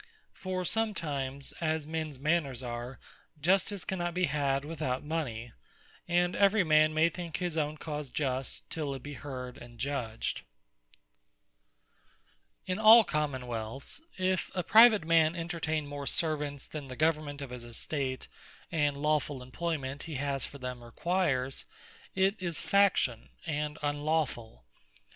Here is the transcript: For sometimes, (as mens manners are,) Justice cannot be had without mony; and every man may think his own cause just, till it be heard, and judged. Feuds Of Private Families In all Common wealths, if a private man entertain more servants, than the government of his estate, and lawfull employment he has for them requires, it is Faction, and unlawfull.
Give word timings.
For 0.33 0.65
sometimes, 0.65 1.51
(as 1.61 1.85
mens 1.85 2.17
manners 2.19 2.63
are,) 2.63 2.99
Justice 3.39 3.85
cannot 3.85 4.15
be 4.15 4.25
had 4.25 4.65
without 4.65 5.03
mony; 5.03 5.53
and 6.07 6.35
every 6.35 6.63
man 6.63 6.91
may 6.91 7.07
think 7.07 7.37
his 7.37 7.55
own 7.55 7.77
cause 7.77 8.09
just, 8.09 8.67
till 8.71 8.95
it 8.95 9.03
be 9.03 9.13
heard, 9.13 9.59
and 9.59 9.77
judged. 9.77 10.39
Feuds 12.65 12.65
Of 12.65 12.65
Private 12.65 12.65
Families 12.65 12.79
In 12.79 12.79
all 12.79 13.03
Common 13.03 13.41
wealths, 13.43 14.01
if 14.17 14.49
a 14.55 14.63
private 14.63 15.05
man 15.05 15.35
entertain 15.35 15.85
more 15.85 16.07
servants, 16.07 16.65
than 16.65 16.87
the 16.87 16.95
government 16.95 17.39
of 17.43 17.51
his 17.51 17.63
estate, 17.63 18.27
and 18.71 18.97
lawfull 18.97 19.43
employment 19.43 20.01
he 20.09 20.15
has 20.15 20.47
for 20.47 20.57
them 20.57 20.83
requires, 20.83 21.65
it 22.15 22.35
is 22.39 22.59
Faction, 22.59 23.29
and 23.45 23.77
unlawfull. 23.83 24.63